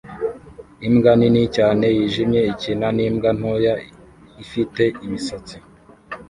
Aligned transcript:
Imbwa 0.87 1.11
nini 1.19 1.43
cyane 1.55 1.85
yijimye 1.95 2.41
ikina 2.51 2.87
nimbwa 2.97 3.29
ntoya 3.37 3.73
ifite 4.43 4.83
imisatsi 5.05 5.55